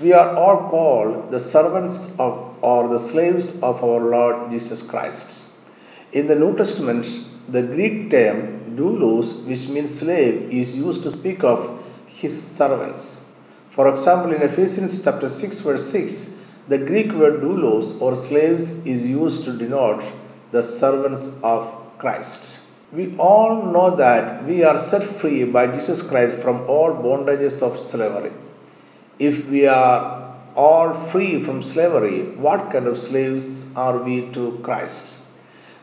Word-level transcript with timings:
We 0.00 0.12
are 0.12 0.34
all 0.34 0.68
called 0.70 1.30
the 1.30 1.38
servants 1.38 2.10
of 2.18 2.54
or 2.62 2.88
the 2.88 2.98
slaves 2.98 3.60
of 3.62 3.84
our 3.84 4.00
Lord 4.00 4.50
Jesus 4.50 4.82
Christ. 4.82 5.44
In 6.12 6.26
the 6.26 6.34
New 6.34 6.56
Testament, 6.56 7.06
the 7.48 7.62
Greek 7.62 8.10
term 8.10 8.74
doulos, 8.76 9.44
which 9.46 9.68
means 9.68 9.98
slave, 9.98 10.50
is 10.50 10.74
used 10.74 11.02
to 11.02 11.12
speak 11.12 11.44
of 11.44 11.84
his 12.06 12.34
servants. 12.42 13.24
For 13.70 13.88
example, 13.88 14.32
in 14.32 14.40
Ephesians 14.40 15.04
chapter 15.04 15.28
6, 15.28 15.60
verse 15.60 15.90
6, 15.90 16.38
the 16.68 16.78
Greek 16.78 17.12
word 17.12 17.42
doulos 17.42 18.00
or 18.00 18.16
slaves 18.16 18.70
is 18.86 19.04
used 19.04 19.44
to 19.44 19.52
denote 19.52 20.02
the 20.50 20.62
servants 20.62 21.28
of 21.42 21.70
Christ. 21.98 22.60
We 22.92 23.14
all 23.18 23.66
know 23.66 23.94
that 23.96 24.44
we 24.46 24.64
are 24.64 24.78
set 24.78 25.02
free 25.20 25.44
by 25.44 25.66
Jesus 25.66 26.00
Christ 26.00 26.40
from 26.40 26.64
all 26.66 26.94
bondages 26.94 27.60
of 27.62 27.78
slavery. 27.78 28.32
If 29.18 29.46
we 29.46 29.66
are 29.66 30.34
all 30.56 31.08
free 31.10 31.42
from 31.44 31.62
slavery, 31.62 32.34
what 32.36 32.70
kind 32.72 32.86
of 32.86 32.98
slaves 32.98 33.66
are 33.76 33.98
we 33.98 34.30
to 34.32 34.58
Christ? 34.62 35.14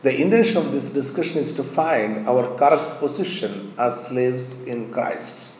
The 0.02 0.14
intention 0.14 0.58
of 0.58 0.72
this 0.72 0.90
discussion 0.90 1.38
is 1.38 1.54
to 1.54 1.64
find 1.64 2.28
our 2.28 2.56
correct 2.56 2.98
position 2.98 3.72
as 3.78 4.06
slaves 4.06 4.52
in 4.62 4.92
Christ. 4.92 5.50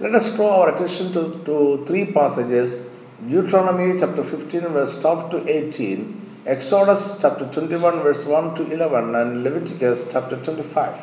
Let 0.00 0.14
us 0.14 0.34
draw 0.36 0.62
our 0.62 0.74
attention 0.74 1.12
to, 1.14 1.42
to 1.46 1.84
three 1.86 2.12
passages 2.12 2.86
Deuteronomy 3.28 3.98
chapter 3.98 4.22
15, 4.22 4.60
verse 4.60 5.00
12 5.00 5.30
to 5.30 5.48
18, 5.48 6.42
Exodus 6.46 7.18
chapter 7.22 7.50
21, 7.50 8.02
verse 8.02 8.24
1 8.24 8.54
to 8.56 8.70
11, 8.70 9.14
and 9.14 9.42
Leviticus 9.42 10.08
chapter 10.12 10.36
25. 10.44 10.94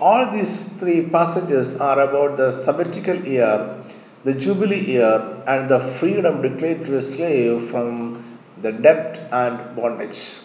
All 0.00 0.32
these 0.32 0.70
three 0.80 1.06
passages 1.08 1.76
are 1.76 2.00
about 2.00 2.36
the 2.36 2.50
sabbatical 2.50 3.16
year, 3.24 3.84
the 4.24 4.34
jubilee 4.34 4.84
year, 4.84 5.42
and 5.46 5.68
the 5.68 5.80
freedom 5.98 6.42
declared 6.42 6.84
to 6.86 6.96
a 6.96 7.02
slave 7.02 7.70
from 7.70 8.38
the 8.62 8.72
debt 8.72 9.28
and 9.32 9.76
bondage. 9.76 10.38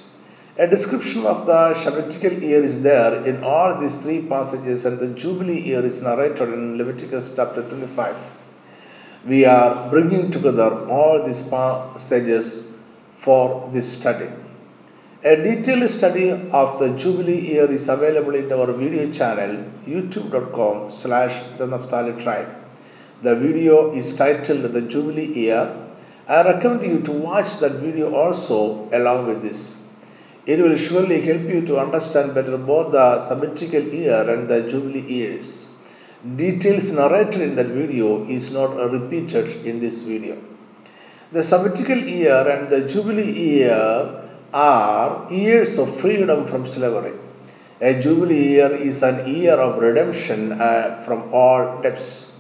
A 0.58 0.68
description 0.68 1.26
of 1.26 1.46
the 1.46 1.74
sabbatical 1.74 2.34
year 2.34 2.64
is 2.64 2.82
there 2.82 3.26
in 3.26 3.44
all 3.44 3.80
these 3.80 3.98
three 3.98 4.22
passages, 4.22 4.86
and 4.86 5.00
the 5.00 5.08
jubilee 5.08 5.62
year 5.62 5.86
is 5.86 6.02
narrated 6.02 6.50
in 6.54 6.78
Leviticus 6.78 7.34
chapter 7.36 7.62
25 7.62 8.16
we 9.28 9.44
are 9.44 9.90
bringing 9.90 10.30
together 10.30 10.88
all 10.88 11.24
these 11.26 11.42
passages 11.42 12.74
for 13.18 13.70
this 13.74 13.92
study. 13.98 14.30
A 15.24 15.36
detailed 15.36 15.90
study 15.90 16.30
of 16.30 16.78
the 16.78 16.90
Jubilee 16.90 17.40
year 17.40 17.72
is 17.72 17.90
available 17.90 18.36
in 18.36 18.52
our 18.52 18.72
video 18.72 19.12
channel 19.12 19.66
youtube.com 19.88 20.92
slash 20.92 21.44
the 21.58 21.66
Naphtali 21.66 22.22
tribe. 22.22 22.65
The 23.28 23.36
video 23.36 23.96
is 23.96 24.16
titled 24.16 24.64
The 24.78 24.82
Jubilee 24.82 25.34
Year. 25.42 25.64
I 26.28 26.42
recommend 26.52 26.84
you 26.92 27.00
to 27.02 27.12
watch 27.12 27.58
that 27.60 27.74
video 27.86 28.14
also 28.14 28.90
along 28.92 29.28
with 29.28 29.42
this. 29.42 29.78
It 30.46 30.60
will 30.60 30.78
surely 30.78 31.22
help 31.22 31.44
you 31.54 31.62
to 31.68 31.80
understand 31.80 32.36
better 32.36 32.58
both 32.58 32.92
the 32.92 33.22
sabbatical 33.28 33.86
year 34.02 34.22
and 34.34 34.48
the 34.48 34.62
Jubilee 34.70 35.08
years 35.20 35.66
details 36.36 36.92
narrated 36.92 37.42
in 37.42 37.56
that 37.56 37.68
video 37.68 38.28
is 38.28 38.52
not 38.52 38.76
repeated 38.92 39.66
in 39.66 39.80
this 39.80 40.02
video. 40.02 40.38
The 41.32 41.44
sabbatical 41.44 41.98
year 41.98 42.50
and 42.50 42.70
the 42.70 42.82
jubilee 42.82 43.32
year 43.32 44.24
are 44.54 45.32
years 45.32 45.78
of 45.78 46.00
freedom 46.00 46.48
from 46.48 46.68
slavery. 46.68 47.14
A 47.82 48.00
jubilee 48.02 48.48
year 48.56 48.72
is 48.72 49.04
an 49.04 49.36
year 49.36 49.54
of 49.54 49.80
redemption 49.80 50.54
uh, 50.54 51.04
from 51.06 51.32
all 51.34 51.82
debts. 51.82 52.32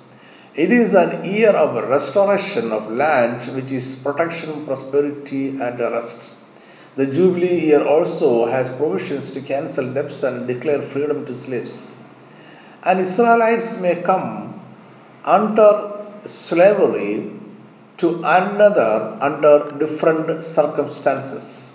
It 0.56 0.72
is 0.72 0.94
an 0.94 1.26
year 1.26 1.50
of 1.50 1.76
restoration 1.90 2.72
of 2.72 2.90
land, 2.92 3.54
which 3.56 3.72
is 3.72 3.96
protection, 3.96 4.66
prosperity, 4.66 5.50
and 5.50 5.80
rest. 5.80 6.32
The 6.96 7.08
jubilee 7.08 7.60
year 7.68 7.86
also 7.86 8.46
has 8.48 8.70
provisions 8.70 9.32
to 9.32 9.42
cancel 9.42 9.94
debts 9.94 10.24
and 10.24 10.48
declare 10.48 10.82
freedom 10.82 11.26
to 11.26 11.36
slaves 11.36 11.94
and 12.86 13.00
Israelites 13.00 13.78
may 13.78 13.96
come 14.10 14.28
under 15.26 15.70
slavery 16.26 17.32
to 17.98 18.10
another 18.40 19.18
under 19.28 19.56
different 19.80 20.44
circumstances. 20.44 21.74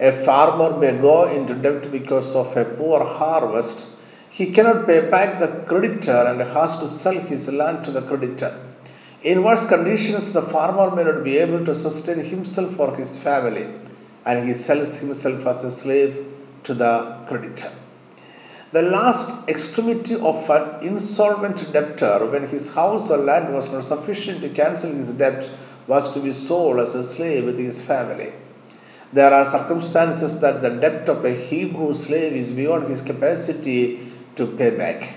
A 0.00 0.12
farmer 0.24 0.70
may 0.78 0.92
go 0.96 1.16
into 1.28 1.54
debt 1.54 1.90
because 1.92 2.34
of 2.34 2.56
a 2.56 2.64
poor 2.64 3.04
harvest. 3.04 3.86
He 4.32 4.52
cannot 4.52 4.86
pay 4.86 5.00
back 5.10 5.40
the 5.40 5.48
creditor 5.66 6.12
and 6.28 6.40
has 6.40 6.78
to 6.78 6.86
sell 6.86 7.18
his 7.18 7.48
land 7.48 7.84
to 7.84 7.90
the 7.90 8.02
creditor. 8.02 8.54
In 9.24 9.42
worse 9.42 9.64
conditions, 9.64 10.32
the 10.32 10.40
farmer 10.40 10.94
may 10.94 11.02
not 11.02 11.24
be 11.24 11.36
able 11.38 11.64
to 11.64 11.74
sustain 11.74 12.20
himself 12.20 12.78
or 12.78 12.94
his 12.94 13.16
family, 13.16 13.66
and 14.24 14.46
he 14.46 14.54
sells 14.54 14.96
himself 14.98 15.44
as 15.46 15.64
a 15.64 15.70
slave 15.70 16.24
to 16.62 16.74
the 16.74 17.12
creditor. 17.26 17.72
The 18.70 18.82
last 18.82 19.48
extremity 19.48 20.14
of 20.14 20.48
an 20.48 20.86
insolvent 20.86 21.72
debtor, 21.72 22.24
when 22.26 22.46
his 22.46 22.70
house 22.70 23.10
or 23.10 23.18
land 23.18 23.52
was 23.52 23.72
not 23.72 23.84
sufficient 23.84 24.42
to 24.42 24.48
cancel 24.50 24.92
his 24.92 25.10
debt, 25.10 25.50
was 25.88 26.08
to 26.14 26.20
be 26.20 26.30
sold 26.30 26.78
as 26.78 26.94
a 26.94 27.02
slave 27.02 27.46
with 27.46 27.58
his 27.58 27.80
family. 27.80 28.32
There 29.12 29.34
are 29.34 29.44
circumstances 29.44 30.38
that 30.38 30.62
the 30.62 30.70
debt 30.70 31.08
of 31.08 31.24
a 31.24 31.34
Hebrew 31.34 31.94
slave 31.94 32.32
is 32.36 32.52
beyond 32.52 32.88
his 32.88 33.00
capacity 33.00 34.06
to 34.36 34.46
pay 34.46 34.70
back. 34.70 35.14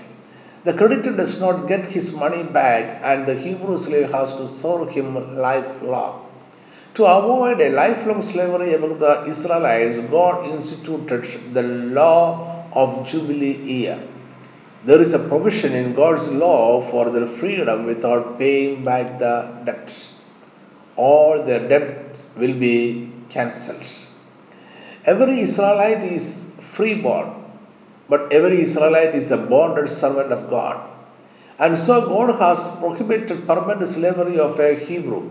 The 0.64 0.72
creditor 0.72 1.12
does 1.12 1.40
not 1.40 1.68
get 1.68 1.86
his 1.86 2.14
money 2.14 2.42
back, 2.42 3.00
and 3.02 3.26
the 3.26 3.34
Hebrew 3.34 3.76
slave 3.76 4.10
has 4.12 4.32
to 4.34 4.48
serve 4.48 4.88
him 4.90 5.36
lifelong. 5.36 6.26
To 6.94 7.04
avoid 7.04 7.60
a 7.60 7.70
lifelong 7.70 8.22
slavery 8.22 8.72
among 8.72 8.98
the 8.98 9.24
Israelites, 9.26 9.98
God 10.10 10.48
instituted 10.50 11.52
the 11.52 11.62
law 11.62 12.64
of 12.72 13.06
Jubilee 13.06 13.56
year. 13.56 14.00
There 14.84 15.00
is 15.00 15.12
a 15.12 15.18
provision 15.18 15.74
in 15.74 15.94
God's 15.94 16.28
law 16.28 16.82
for 16.90 17.10
their 17.10 17.26
freedom 17.26 17.84
without 17.86 18.38
paying 18.38 18.84
back 18.84 19.18
the 19.18 19.62
debts. 19.64 20.14
All 20.96 21.42
their 21.42 21.68
debt 21.68 22.20
will 22.36 22.54
be 22.54 23.10
cancelled. 23.28 23.86
Every 25.04 25.40
Israelite 25.40 26.04
is 26.04 26.50
freeborn, 26.74 27.43
but 28.08 28.32
every 28.32 28.60
Israelite 28.62 29.14
is 29.14 29.30
a 29.30 29.36
bonded 29.36 29.88
servant 29.88 30.32
of 30.32 30.50
God. 30.50 30.90
And 31.58 31.78
so 31.78 32.00
God 32.08 32.40
has 32.40 32.58
prohibited 32.78 33.46
permanent 33.46 33.88
slavery 33.88 34.38
of 34.38 34.58
a 34.58 34.74
Hebrew. 34.74 35.30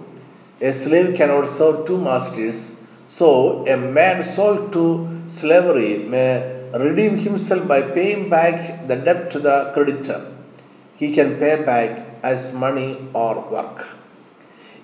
A 0.61 0.72
slave 0.72 1.16
cannot 1.17 1.47
serve 1.47 1.85
two 1.85 1.97
masters. 1.97 2.78
So 3.07 3.67
a 3.67 3.75
man 3.75 4.23
sold 4.23 4.72
to 4.73 4.83
slavery 5.28 5.97
may 5.97 6.62
redeem 6.73 7.17
himself 7.17 7.67
by 7.67 7.81
paying 7.81 8.29
back 8.29 8.88
the 8.88 8.95
debt 8.95 9.31
to 9.31 9.39
the 9.39 9.72
creditor. 9.73 10.25
He 10.95 11.13
can 11.13 11.38
pay 11.38 11.63
back 11.63 12.06
as 12.23 12.53
money 12.53 13.09
or 13.13 13.41
work. 13.51 13.85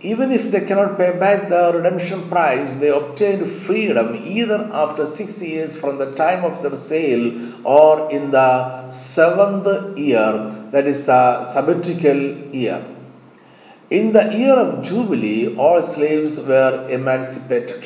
Even 0.02 0.32
if 0.32 0.50
they 0.50 0.62
cannot 0.62 0.98
pay 0.98 1.12
back 1.20 1.50
the 1.50 1.74
redemption 1.76 2.30
price, 2.30 2.74
they 2.76 2.88
obtained 2.90 3.52
freedom 3.64 4.24
either 4.26 4.70
after 4.72 5.06
six 5.06 5.42
years 5.42 5.76
from 5.76 5.98
the 5.98 6.12
time 6.14 6.46
of 6.46 6.64
their 6.64 6.78
sale 6.78 7.66
or 7.66 8.10
in 8.10 8.32
the 8.32 8.90
seventh 8.90 9.98
year, 9.98 10.56
that 10.72 10.88
is 10.88 11.06
the 11.06 11.44
sabbatical 11.44 12.18
year. 12.56 12.86
In 13.90 14.14
the 14.14 14.34
year 14.34 14.54
of 14.54 14.84
Jubilee, 14.84 15.58
all 15.58 15.84
slaves 15.84 16.40
were 16.40 16.88
emancipated. 16.90 17.86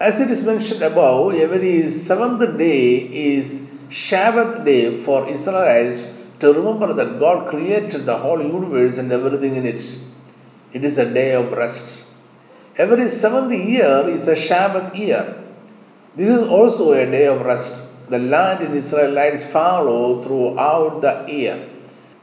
As 0.00 0.18
it 0.18 0.30
is 0.30 0.42
mentioned 0.42 0.82
above, 0.82 1.34
every 1.34 1.88
seventh 1.90 2.58
day 2.58 2.96
is 2.96 3.62
Shabbat 3.88 4.64
day 4.64 5.04
for 5.04 5.28
Israelites 5.28 6.04
to 6.40 6.52
remember 6.52 6.92
that 6.94 7.20
God 7.20 7.46
created 7.48 8.04
the 8.04 8.16
whole 8.18 8.42
universe 8.42 8.98
and 8.98 9.12
everything 9.12 9.54
in 9.54 9.64
it. 9.64 9.96
It 10.74 10.84
is 10.84 10.98
a 10.98 11.06
day 11.06 11.32
of 11.34 11.52
rest. 11.52 12.04
Every 12.76 13.08
seventh 13.08 13.52
year 13.52 14.08
is 14.08 14.28
a 14.28 14.34
Shabbat 14.34 14.98
year. 14.98 15.36
This 16.16 16.28
is 16.28 16.46
also 16.46 16.92
a 16.92 17.06
day 17.06 17.26
of 17.26 17.42
rest. 17.46 17.82
The 18.08 18.18
land 18.18 18.64
in 18.64 18.76
Israelites 18.76 19.44
follow 19.44 20.20
throughout 20.22 21.00
the 21.00 21.32
year. 21.32 21.68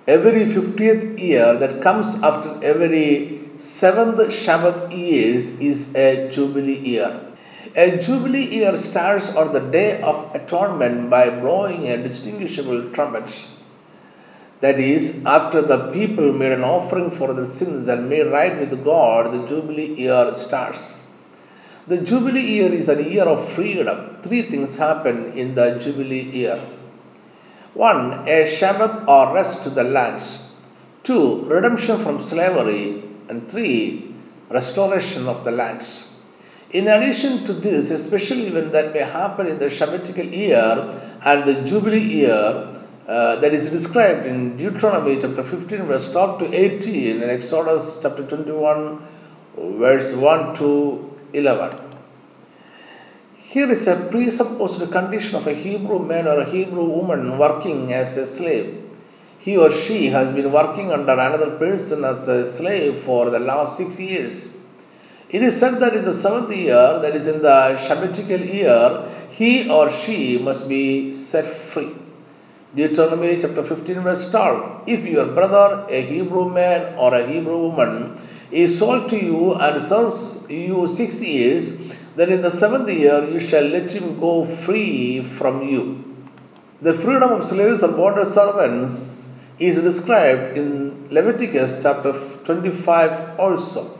Every 0.05 0.45
50th 0.45 1.17
year 1.17 1.57
that 1.57 1.81
comes 1.81 2.13
after 2.21 2.63
every 2.63 3.39
seventh 3.57 4.19
Shabbat 4.19 4.95
years 4.95 5.51
is 5.51 5.95
a 5.95 6.29
Jubilee 6.29 6.79
year. 6.79 7.21
A 7.73 7.97
jubilee 7.97 8.47
year 8.47 8.75
starts 8.75 9.33
on 9.33 9.53
the 9.53 9.61
day 9.61 10.01
of 10.01 10.35
atonement 10.35 11.09
by 11.09 11.29
blowing 11.29 11.87
a 11.87 12.03
distinguishable 12.03 12.91
trumpet. 12.91 13.45
That 14.61 14.79
is, 14.79 15.25
after 15.25 15.61
the 15.63 15.91
people 15.91 16.31
made 16.33 16.51
an 16.51 16.63
offering 16.63 17.09
for 17.11 17.33
their 17.33 17.45
sins 17.45 17.87
and 17.87 18.07
made 18.07 18.27
right 18.27 18.59
with 18.59 18.83
God, 18.85 19.33
the 19.33 19.47
jubilee 19.47 19.95
year 19.95 20.33
starts. 20.35 21.01
The 21.87 21.97
jubilee 21.97 22.45
year 22.45 22.71
is 22.71 22.87
a 22.87 23.03
year 23.03 23.23
of 23.23 23.51
freedom. 23.53 24.17
Three 24.21 24.43
things 24.43 24.77
happen 24.77 25.33
in 25.33 25.55
the 25.55 25.79
jubilee 25.79 26.29
year. 26.29 26.61
One, 27.73 28.27
a 28.27 28.45
Shabbat 28.45 29.07
or 29.07 29.33
rest 29.33 29.63
to 29.63 29.71
the 29.71 29.83
lands. 29.83 30.37
Two, 31.03 31.43
redemption 31.45 32.03
from 32.03 32.23
slavery. 32.23 33.03
and 33.29 33.49
3. 33.49 34.13
Restoration 34.49 35.27
of 35.27 35.43
the 35.43 35.51
lands. 35.51 36.07
In 36.69 36.87
addition 36.87 37.45
to 37.45 37.53
this, 37.53 37.89
a 37.89 37.97
special 37.97 38.39
event 38.39 38.73
that 38.73 38.93
may 38.93 38.99
happen 38.99 39.47
in 39.47 39.57
the 39.57 39.69
Shabbatical 39.69 40.25
year 40.25 41.17
and 41.23 41.45
the 41.45 41.61
Jubilee 41.63 41.99
year 41.99 42.80
uh, 43.07 43.37
that 43.37 43.53
is 43.53 43.69
described 43.69 44.27
in 44.27 44.57
Deuteronomy 44.57 45.17
chapter 45.19 45.43
15, 45.43 45.83
verse 45.83 46.11
12 46.11 46.39
to 46.39 46.53
18, 46.53 47.21
and 47.21 47.31
Exodus 47.31 47.99
chapter 48.01 48.25
21, 48.27 49.01
verse 49.57 50.13
1 50.13 50.55
to 50.55 51.17
11. 51.33 51.77
Here 53.35 53.69
is 53.69 53.87
a 53.87 53.95
presupposed 54.09 54.91
condition 54.91 55.35
of 55.35 55.47
a 55.47 55.53
Hebrew 55.53 55.99
man 55.99 56.27
or 56.27 56.41
a 56.41 56.49
Hebrew 56.49 56.85
woman 56.85 57.37
working 57.37 57.91
as 57.91 58.15
a 58.15 58.25
slave. 58.25 58.81
He 59.39 59.57
or 59.57 59.71
she 59.71 60.07
has 60.07 60.31
been 60.31 60.51
working 60.51 60.91
under 60.91 61.13
another 61.13 61.57
person 61.57 62.05
as 62.05 62.27
a 62.27 62.45
slave 62.45 63.03
for 63.03 63.29
the 63.29 63.39
last 63.39 63.75
six 63.75 63.99
years. 63.99 64.55
It 65.29 65.41
is 65.41 65.59
said 65.59 65.79
that 65.79 65.95
in 65.95 66.05
the 66.05 66.13
seventh 66.13 66.55
year, 66.55 66.99
that 66.99 67.15
is 67.15 67.25
in 67.25 67.41
the 67.41 67.77
Shabbatical 67.87 68.39
year, 68.39 69.05
he 69.31 69.69
or 69.69 69.89
she 69.89 70.37
must 70.37 70.69
be 70.69 71.13
set. 71.13 71.60
Deuteronomy 72.73 73.37
chapter 73.37 73.65
15, 73.65 73.99
verse 73.99 74.31
12. 74.31 74.83
If 74.87 75.03
your 75.03 75.25
brother, 75.25 75.85
a 75.89 76.01
Hebrew 76.01 76.47
man 76.47 76.95
or 76.97 77.13
a 77.13 77.27
Hebrew 77.27 77.57
woman, 77.57 78.17
is 78.49 78.79
sold 78.79 79.09
to 79.09 79.17
you 79.17 79.55
and 79.55 79.81
serves 79.81 80.49
you 80.49 80.87
six 80.87 81.21
years, 81.21 81.77
then 82.15 82.29
in 82.29 82.41
the 82.41 82.49
seventh 82.49 82.89
year 82.89 83.29
you 83.29 83.41
shall 83.41 83.63
let 83.63 83.91
him 83.91 84.17
go 84.21 84.45
free 84.45 85.21
from 85.21 85.67
you. 85.67 86.15
The 86.81 86.93
freedom 86.93 87.31
of 87.31 87.43
slaves 87.43 87.83
or 87.83 87.89
bonded 87.89 88.27
servants 88.27 89.27
is 89.59 89.75
described 89.75 90.57
in 90.57 91.09
Leviticus 91.09 91.77
chapter 91.83 92.13
25 92.45 93.37
also. 93.37 93.99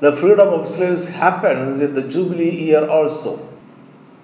The 0.00 0.14
freedom 0.16 0.48
of 0.48 0.68
slaves 0.68 1.08
happens 1.08 1.80
in 1.80 1.94
the 1.94 2.02
Jubilee 2.02 2.50
year 2.50 2.86
also. 2.86 3.53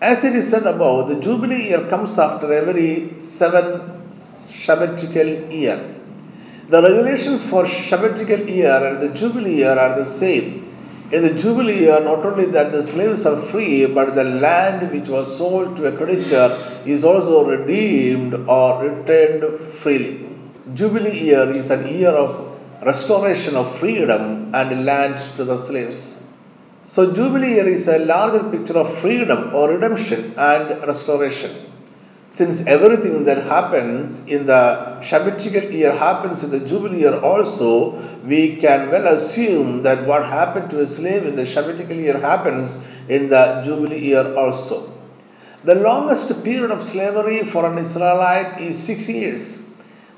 As 0.01 0.25
it 0.25 0.35
is 0.35 0.49
said 0.49 0.67
above, 0.67 1.09
the 1.09 1.17
Jubilee 1.17 1.69
year 1.69 1.83
comes 1.91 2.19
after 2.19 2.51
every 2.53 3.21
seven 3.21 4.11
Shabbatical 4.51 5.53
year. 5.53 5.79
The 6.69 6.81
regulations 6.83 7.43
for 7.43 7.67
Shabbatical 7.67 8.49
year 8.49 8.83
and 8.87 9.03
the 9.03 9.11
Jubilee 9.11 9.57
year 9.57 9.79
are 9.79 9.95
the 9.97 10.05
same. 10.05 10.75
In 11.13 11.23
the 11.23 11.35
Jubilee 11.35 11.81
year, 11.81 12.01
not 12.01 12.25
only 12.25 12.47
that 12.47 12.73
the 12.73 12.83
slaves 12.83 13.27
are 13.27 13.43
free, 13.51 13.85
but 13.87 14.15
the 14.15 14.25
land 14.25 14.91
which 14.93 15.09
was 15.09 15.37
sold 15.37 15.77
to 15.77 15.87
a 15.87 15.97
creditor 15.97 16.57
is 16.87 17.05
also 17.05 17.45
redeemed 17.45 18.35
or 18.49 18.83
returned 18.83 19.61
freely. 19.75 20.29
Jubilee 20.75 21.19
year 21.19 21.51
is 21.51 21.71
an 21.71 21.87
year 21.89 22.11
of 22.11 22.57
restoration 22.87 23.57
of 23.57 23.79
freedom 23.79 24.55
and 24.55 24.87
land 24.87 25.19
to 25.37 25.45
the 25.45 25.57
slaves. 25.59 26.23
So, 26.85 27.13
Jubilee 27.13 27.55
year 27.55 27.69
is 27.69 27.89
a 27.89 27.99
larger 27.99 28.43
picture 28.51 28.79
of 28.79 28.99
freedom 28.99 29.55
or 29.55 29.71
redemption 29.71 30.35
and 30.37 30.71
restoration. 30.87 31.71
Since 32.31 32.63
everything 32.67 33.25
that 33.25 33.45
happens 33.45 34.21
in 34.27 34.47
the 34.47 35.01
Shabbatical 35.03 35.65
year 35.71 35.93
happens 35.93 36.43
in 36.45 36.51
the 36.51 36.61
Jubilee 36.61 37.01
year 37.01 37.19
also, 37.19 37.99
we 38.25 38.57
can 38.57 38.91
well 38.91 39.07
assume 39.09 39.83
that 39.83 40.07
what 40.07 40.25
happened 40.25 40.71
to 40.71 40.81
a 40.81 40.87
slave 40.87 41.27
in 41.27 41.37
the 41.37 41.45
Shabbatical 41.45 41.97
year 41.97 42.19
happens 42.19 42.79
in 43.09 43.29
the 43.29 43.63
Jubilee 43.65 43.99
year 43.99 44.35
also. 44.35 44.93
The 45.65 45.75
longest 45.75 46.43
period 46.45 46.71
of 46.71 46.83
slavery 46.83 47.45
for 47.45 47.71
an 47.71 47.79
Israelite 47.79 48.61
is 48.61 48.79
six 48.81 49.09
years. 49.09 49.67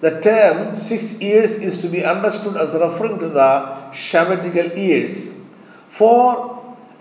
The 0.01 0.21
term 0.21 0.77
six 0.77 1.15
years 1.15 1.53
is 1.53 1.81
to 1.83 1.89
be 1.89 2.05
understood 2.05 2.57
as 2.57 2.75
referring 2.75 3.19
to 3.21 3.29
the 3.29 3.91
Shabbatical 3.93 4.77
years. 4.77 5.35
For 5.91 6.52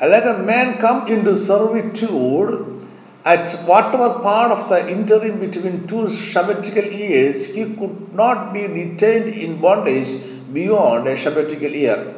let 0.07 0.27
a 0.27 0.39
man 0.44 0.80
come 0.80 1.07
into 1.07 1.36
servitude 1.36 2.88
at 3.24 3.51
whatever 3.68 4.19
part 4.19 4.51
of 4.51 4.68
the 4.68 4.89
interim 4.89 5.39
between 5.39 5.88
two 5.88 6.09
Shabbatical 6.09 6.86
years, 6.86 7.45
he 7.45 7.75
could 7.75 8.13
not 8.13 8.51
be 8.51 8.68
detained 8.68 9.30
in 9.30 9.62
bondage 9.62 10.19
beyond 10.51 11.07
a 11.07 11.15
Shabbatical 11.15 11.69
year. 11.69 12.15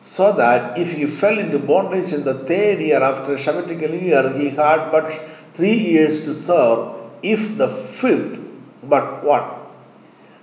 So 0.00 0.32
that 0.32 0.78
if 0.78 0.92
he 0.92 1.06
fell 1.06 1.38
into 1.38 1.58
bondage 1.58 2.12
in 2.12 2.24
the 2.24 2.34
third 2.46 2.78
year 2.78 3.02
after 3.02 3.34
a 3.34 3.38
Shabbatical 3.38 3.90
year, 3.90 4.32
he 4.38 4.48
had 4.48 4.90
but 4.90 5.12
three 5.52 5.76
years 5.76 6.22
to 6.22 6.32
serve, 6.32 6.94
if 7.22 7.58
the 7.58 7.68
fifth, 7.68 8.40
but 8.84 9.22
what? 9.22 9.54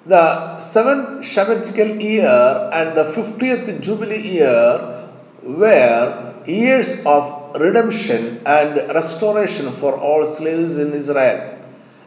The 0.06 0.60
seventh 0.60 1.26
Shabbatical 1.26 2.00
year 2.00 2.70
and 2.74 2.96
the 2.96 3.12
fiftieth 3.14 3.82
Jubilee 3.82 4.22
year 4.22 5.10
were 5.42 6.35
years 6.48 7.06
of 7.06 7.60
redemption 7.60 8.42
and 8.46 8.76
restoration 8.94 9.72
for 9.78 9.98
all 9.98 10.28
slaves 10.28 10.78
in 10.78 10.94
Israel. 10.94 11.60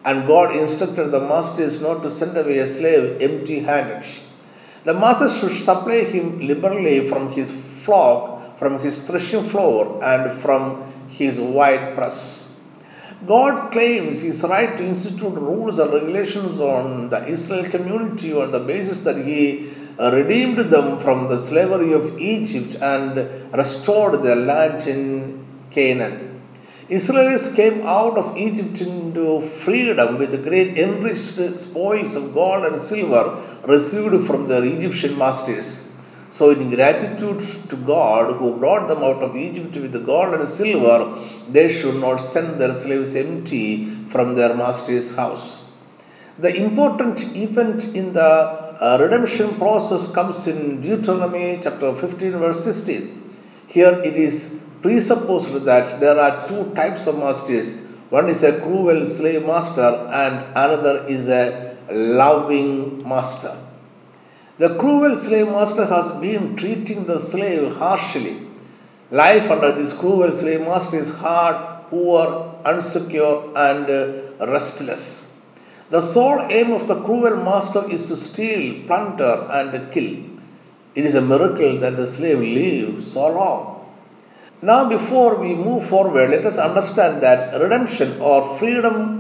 And 0.05 0.27
God 0.27 0.57
instructed 0.57 1.11
the 1.11 1.21
masters 1.21 1.81
not 1.83 2.03
to 2.03 2.11
send 2.11 2.37
away 2.37 2.59
a 2.59 2.67
slave 2.67 3.21
empty 3.21 3.61
handed. 3.61 4.07
The 4.85 4.95
master 4.95 5.29
should 5.29 5.57
supply 5.57 6.05
him 6.05 6.41
liberally 6.47 7.09
from 7.09 7.33
his 7.33 7.51
flock, 7.83 8.59
from 8.59 8.81
his 8.81 9.03
threshing 9.03 9.49
floor, 9.49 10.03
and 10.03 10.41
from 10.41 10.93
his 11.09 11.39
wine 11.39 11.95
press. 11.95 12.49
God 13.27 13.73
claims 13.73 14.21
his 14.21 14.43
right 14.45 14.79
to 14.79 14.85
institute 14.85 15.35
rules 15.35 15.81
and 15.81 15.93
regulations 15.93 16.61
on 16.61 17.09
the 17.09 17.27
Israel 17.27 17.69
community 17.69 18.33
on 18.33 18.53
the 18.53 18.61
basis 18.61 19.01
that 19.01 19.17
he 19.17 19.71
redeemed 19.99 20.59
them 20.59 21.01
from 21.01 21.29
the 21.29 21.39
slavery 21.39 21.93
of 21.93 22.19
Egypt 22.19 22.77
and 22.81 23.17
restored 23.53 24.23
their 24.23 24.37
land 24.37 24.87
in 24.87 25.45
Canaan. 25.71 26.41
Israelites 26.89 27.53
came 27.53 27.83
out 27.83 28.17
of 28.17 28.37
Egypt 28.37 28.81
into 28.81 29.47
freedom 29.65 30.19
with 30.19 30.43
great 30.45 30.79
enriched 30.79 31.59
spoils 31.59 32.15
of 32.17 32.33
gold 32.33 32.65
and 32.65 32.81
silver 32.81 33.43
received 33.65 34.27
from 34.27 34.47
their 34.47 34.65
Egyptian 34.65 35.19
masters. 35.19 35.87
So, 36.31 36.51
in 36.51 36.71
gratitude 36.71 37.43
to 37.71 37.77
God 37.77 38.37
who 38.37 38.57
brought 38.57 38.87
them 38.89 39.03
out 39.03 39.23
of 39.23 39.37
Egypt 39.37 39.77
with 39.77 39.93
the 39.93 39.99
gold 39.99 40.33
and 40.35 40.49
silver, 40.49 41.19
they 41.51 41.69
should 41.71 41.97
not 41.97 42.17
send 42.17 42.61
their 42.61 42.73
slaves 42.73 43.17
empty 43.17 43.87
from 44.11 44.35
their 44.35 44.55
master's 44.55 45.15
house. 45.15 45.65
The 46.39 46.55
important 46.55 47.35
event 47.35 47.97
in 47.97 48.13
the 48.13 48.68
uh, 48.81 48.99
redemption 49.01 49.55
process 49.57 50.11
comes 50.13 50.47
in 50.47 50.81
Deuteronomy 50.81 51.61
chapter 51.63 51.95
15, 51.95 52.33
verse 52.33 52.65
16. 52.65 53.37
Here 53.67 54.01
it 54.03 54.17
is 54.17 54.59
presupposed 54.83 55.65
that 55.65 56.01
there 56.01 56.19
are 56.19 56.49
two 56.49 56.73
types 56.75 57.07
of 57.07 57.19
masters 57.19 57.77
one 58.11 58.31
is 58.31 58.43
a 58.43 58.59
cruel 58.59 59.05
slave 59.05 59.45
master, 59.45 60.09
and 60.11 60.37
another 60.57 61.07
is 61.09 61.29
a 61.29 61.77
loving 61.91 63.07
master. 63.07 63.55
The 64.57 64.77
cruel 64.77 65.19
slave 65.19 65.49
master 65.49 65.85
has 65.85 66.11
been 66.23 66.57
treating 66.57 67.05
the 67.05 67.19
slave 67.19 67.75
harshly. 67.75 68.49
Life 69.11 69.51
under 69.51 69.73
this 69.73 69.93
cruel 69.93 70.33
slave 70.33 70.63
master 70.63 70.99
is 70.99 71.11
hard, 71.11 71.91
poor, 71.91 72.55
unsecure, 72.65 73.53
and 73.55 73.91
uh, 73.91 74.47
restless. 74.47 75.28
The 75.91 76.03
sole 76.03 76.47
aim 76.51 76.73
of 76.73 76.87
the 76.87 76.97
cruel 77.03 77.37
master 77.37 77.91
is 77.91 78.05
to 78.07 78.17
steal, 78.17 78.87
plunder, 78.87 79.49
and 79.51 79.91
kill. 79.91 80.17
It 80.95 81.07
is 81.07 81.15
a 81.15 81.23
miracle 81.23 81.79
that 81.79 81.97
the 81.97 82.07
slave 82.07 82.41
lives 82.41 83.13
so 83.13 83.29
long. 83.29 83.87
Now, 84.61 84.89
before 84.89 85.37
we 85.37 85.55
move 85.55 85.89
forward, 85.89 86.31
let 86.31 86.45
us 86.45 86.59
understand 86.59 87.23
that 87.23 87.59
redemption 87.59 88.21
or 88.21 88.59
freedom 88.59 89.19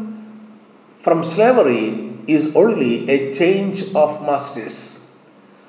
from 1.00 1.25
slavery 1.25 2.12
is 2.26 2.54
only 2.54 3.08
a 3.08 3.32
change 3.32 3.94
of 3.94 4.20
masters. 4.26 5.00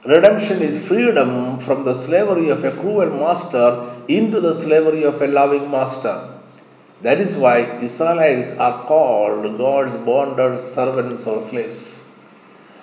Redemption 0.05 0.61
is 0.61 0.85
freedom 0.85 1.59
from 1.59 1.83
the 1.83 1.93
slavery 1.93 2.49
of 2.49 2.63
a 2.63 2.71
cruel 2.71 3.09
master 3.11 3.89
into 4.07 4.41
the 4.41 4.53
slavery 4.53 5.03
of 5.03 5.21
a 5.21 5.27
loving 5.27 5.69
master. 5.69 6.38
That 7.01 7.21
is 7.21 7.37
why 7.37 7.79
Israelites 7.81 8.51
are 8.53 8.85
called 8.85 9.57
God's 9.57 9.95
bonded 10.05 10.59
servants 10.59 11.25
or 11.25 11.39
slaves. 11.39 12.05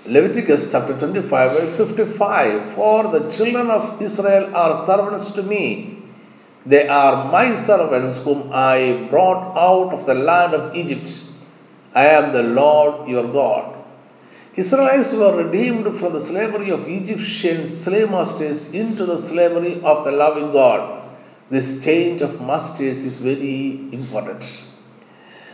Leviticus 0.06 0.70
chapter 0.72 0.98
25, 0.98 1.52
verse 1.52 1.76
55 1.76 2.72
For 2.74 3.08
the 3.08 3.30
children 3.30 3.68
of 3.70 4.00
Israel 4.00 4.56
are 4.56 4.74
servants 4.86 5.32
to 5.32 5.42
me. 5.42 5.98
They 6.64 6.88
are 6.88 7.30
my 7.30 7.54
servants 7.54 8.18
whom 8.18 8.50
I 8.52 9.06
brought 9.10 9.56
out 9.56 9.92
of 9.92 10.06
the 10.06 10.14
land 10.14 10.54
of 10.54 10.74
Egypt. 10.74 11.10
I 11.94 12.06
am 12.06 12.32
the 12.32 12.42
Lord 12.42 13.08
your 13.08 13.30
God. 13.30 13.84
Israelites 14.54 15.12
were 15.12 15.44
redeemed 15.44 15.98
from 16.00 16.14
the 16.14 16.20
slavery 16.20 16.70
of 16.70 16.88
Egyptian 16.88 17.66
slave 17.66 18.10
masters 18.10 18.72
into 18.72 19.04
the 19.04 19.18
slavery 19.18 19.82
of 19.82 20.04
the 20.04 20.12
loving 20.12 20.52
God. 20.52 21.05
This 21.48 21.84
change 21.84 22.22
of 22.22 22.40
masters 22.40 23.04
is 23.04 23.18
very 23.18 23.88
important. 23.92 24.44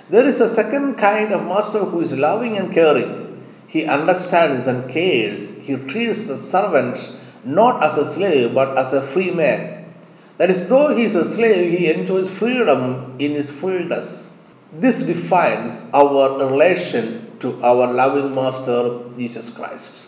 There 0.08 0.26
is 0.26 0.40
a 0.40 0.48
second 0.48 0.94
kind 0.96 1.32
of 1.32 1.44
master 1.44 1.80
who 1.80 2.00
is 2.00 2.14
loving 2.14 2.56
and 2.56 2.72
caring. 2.72 3.44
He 3.66 3.84
understands 3.84 4.66
and 4.66 4.90
cares. 4.90 5.50
He 5.50 5.76
treats 5.76 6.24
the 6.24 6.36
servant 6.36 6.98
not 7.44 7.82
as 7.82 7.98
a 7.98 8.10
slave 8.10 8.54
but 8.54 8.78
as 8.78 8.92
a 8.92 9.06
free 9.08 9.30
man. 9.30 9.92
That 10.38 10.50
is, 10.50 10.68
though 10.68 10.96
he 10.96 11.04
is 11.04 11.14
a 11.14 11.24
slave, 11.24 11.78
he 11.78 11.90
enjoys 11.90 12.30
freedom 12.30 13.16
in 13.18 13.32
his 13.32 13.50
fullness. 13.50 14.28
This 14.72 15.02
defines 15.02 15.82
our 15.92 16.38
relation 16.38 17.38
to 17.40 17.62
our 17.62 17.92
loving 17.92 18.34
Master 18.34 19.00
Jesus 19.18 19.50
Christ. 19.50 20.06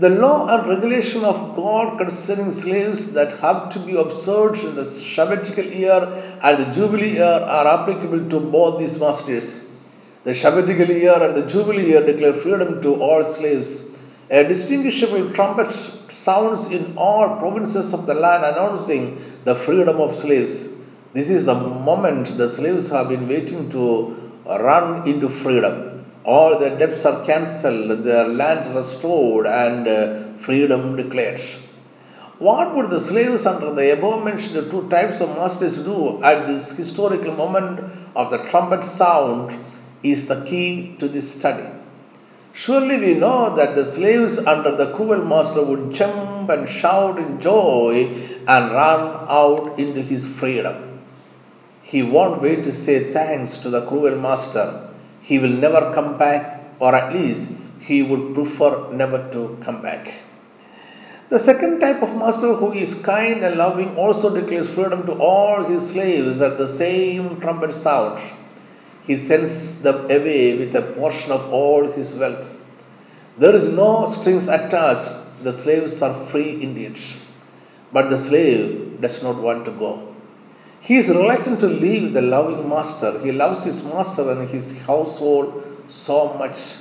The 0.00 0.10
law 0.10 0.46
and 0.46 0.68
regulation 0.68 1.24
of 1.24 1.56
God 1.56 1.98
concerning 1.98 2.52
slaves 2.52 3.12
that 3.14 3.38
have 3.38 3.68
to 3.70 3.80
be 3.80 3.96
observed 3.96 4.62
in 4.62 4.76
the 4.76 4.84
Shabbatical 4.84 5.64
year 5.64 6.38
and 6.40 6.58
the 6.58 6.72
Jubilee 6.72 7.14
year 7.14 7.24
are 7.24 7.66
applicable 7.66 8.28
to 8.30 8.38
both 8.38 8.78
these 8.78 8.96
masters. 8.96 9.68
The 10.22 10.34
Shabbatical 10.34 10.88
year 10.88 11.20
and 11.20 11.34
the 11.34 11.46
Jubilee 11.46 11.88
year 11.88 12.06
declare 12.06 12.34
freedom 12.34 12.80
to 12.82 12.94
all 13.02 13.24
slaves. 13.24 13.88
A 14.30 14.44
distinguishable 14.44 15.32
trumpet 15.32 15.72
sounds 16.12 16.68
in 16.68 16.96
all 16.96 17.36
provinces 17.38 17.92
of 17.92 18.06
the 18.06 18.14
land 18.14 18.44
announcing 18.44 19.20
the 19.42 19.56
freedom 19.56 20.00
of 20.00 20.16
slaves. 20.16 20.68
This 21.12 21.28
is 21.28 21.44
the 21.44 21.54
moment 21.54 22.36
the 22.36 22.48
slaves 22.48 22.88
have 22.90 23.08
been 23.08 23.26
waiting 23.26 23.68
to 23.70 24.14
run 24.46 25.08
into 25.08 25.28
freedom. 25.28 25.87
All 26.24 26.58
their 26.58 26.78
debts 26.78 27.04
are 27.04 27.24
cancelled, 27.24 28.04
their 28.04 28.28
land 28.28 28.74
restored, 28.74 29.46
and 29.46 29.88
uh, 29.88 30.38
freedom 30.40 30.96
declared. 30.96 31.40
What 32.38 32.76
would 32.76 32.90
the 32.90 33.00
slaves 33.00 33.46
under 33.46 33.74
the 33.74 33.92
above 33.92 34.24
mentioned 34.24 34.70
two 34.70 34.88
types 34.88 35.20
of 35.20 35.30
masters 35.30 35.78
do 35.78 36.22
at 36.22 36.46
this 36.46 36.70
historical 36.70 37.34
moment 37.34 37.80
of 38.14 38.30
the 38.30 38.38
trumpet 38.50 38.84
sound 38.84 39.56
is 40.02 40.28
the 40.28 40.44
key 40.44 40.96
to 41.00 41.08
this 41.08 41.32
study. 41.32 41.66
Surely 42.52 42.98
we 42.98 43.14
know 43.14 43.54
that 43.56 43.74
the 43.74 43.84
slaves 43.84 44.38
under 44.38 44.74
the 44.76 44.92
cruel 44.94 45.24
master 45.24 45.62
would 45.62 45.92
jump 45.92 46.48
and 46.50 46.68
shout 46.68 47.18
in 47.18 47.40
joy 47.40 48.06
and 48.46 48.72
run 48.72 49.26
out 49.28 49.78
into 49.78 50.02
his 50.02 50.26
freedom. 50.26 51.00
He 51.82 52.02
won't 52.02 52.42
wait 52.42 52.64
to 52.64 52.72
say 52.72 53.12
thanks 53.12 53.58
to 53.58 53.70
the 53.70 53.86
cruel 53.86 54.16
master. 54.16 54.87
He 55.20 55.38
will 55.38 55.50
never 55.50 55.92
come 55.94 56.18
back, 56.18 56.62
or 56.78 56.94
at 56.94 57.12
least 57.12 57.50
he 57.80 58.02
would 58.02 58.34
prefer 58.34 58.92
never 58.92 59.30
to 59.32 59.58
come 59.62 59.82
back. 59.82 60.14
The 61.28 61.38
second 61.38 61.80
type 61.80 62.02
of 62.02 62.16
master, 62.16 62.54
who 62.54 62.72
is 62.72 62.94
kind 62.94 63.44
and 63.44 63.56
loving, 63.56 63.96
also 63.96 64.34
declares 64.34 64.68
freedom 64.68 65.04
to 65.06 65.12
all 65.12 65.64
his 65.64 65.90
slaves 65.90 66.40
at 66.40 66.58
the 66.58 66.66
same 66.66 67.40
trumpet 67.40 67.74
sound 67.74 68.20
he 69.08 69.16
sends 69.18 69.80
them 69.80 69.98
away 70.16 70.58
with 70.58 70.74
a 70.76 70.82
portion 70.82 71.32
of 71.32 71.50
all 71.50 71.90
his 71.90 72.14
wealth. 72.14 72.54
There 73.38 73.56
is 73.56 73.66
no 73.66 74.06
strings 74.06 74.48
attached. 74.48 75.10
The 75.42 75.54
slaves 75.54 76.02
are 76.02 76.26
free 76.26 76.62
indeed. 76.62 76.98
But 77.90 78.10
the 78.10 78.18
slave 78.18 79.00
does 79.00 79.22
not 79.22 79.36
want 79.36 79.64
to 79.64 79.70
go. 79.70 80.14
He 80.80 80.96
is 80.96 81.08
reluctant 81.08 81.60
to 81.60 81.66
leave 81.66 82.12
the 82.12 82.22
loving 82.22 82.68
master. 82.68 83.18
He 83.20 83.32
loves 83.32 83.64
his 83.64 83.82
master 83.84 84.30
and 84.30 84.48
his 84.48 84.78
household 84.82 85.64
so 85.88 86.34
much. 86.38 86.76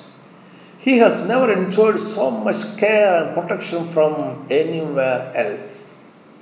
He 0.77 0.98
has 1.00 1.27
never 1.27 1.51
enjoyed 1.51 2.00
so 2.00 2.32
much 2.32 2.77
care 2.77 3.24
and 3.24 3.34
protection 3.34 3.92
from 3.92 4.46
anywhere 4.50 5.32
else. 5.36 5.94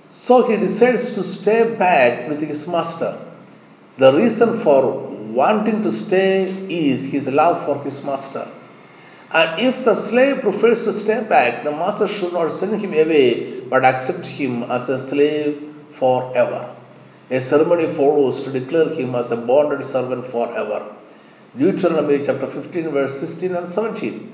So 0.06 0.48
he 0.48 0.58
decides 0.58 1.12
to 1.14 1.24
stay 1.24 1.76
back 1.76 2.30
with 2.30 2.42
his 2.42 2.68
master. 2.68 3.18
The 3.98 4.14
reason 4.14 4.60
for 4.60 5.00
wanting 5.32 5.82
to 5.84 5.92
stay 5.92 6.44
is 6.70 7.06
his 7.06 7.28
love 7.28 7.66
for 7.66 7.84
his 7.84 8.04
master. 8.04 8.48
And 9.32 9.60
if 9.60 9.84
the 9.84 9.96
slave 9.96 10.42
prefers 10.42 10.84
to 10.84 10.94
stay 10.94 11.24
back, 11.24 11.64
the 11.64 11.72
master 11.72 12.08
should 12.08 12.34
not 12.34 12.52
send 12.52 12.80
him 12.80 12.94
away 12.94 13.62
but 13.62 13.84
accept 13.84 14.28
him 14.28 14.64
as 14.64 14.90
a 14.90 15.00
slave 15.00 15.74
forever. 15.94 16.76
A 17.32 17.42
ceremony 17.42 17.92
follows 17.94 18.42
to 18.44 18.52
declare 18.52 18.90
him 18.90 19.16
as 19.16 19.32
a 19.32 19.36
bonded 19.36 19.84
servant 19.84 20.28
forever. 20.28 20.86
Deuteronomy 21.58 22.24
chapter 22.24 22.46
15, 22.46 22.92
verse 22.92 23.20
16 23.20 23.56
and 23.56 23.68
17. 23.68 24.32